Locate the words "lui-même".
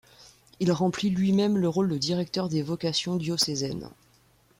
1.11-1.59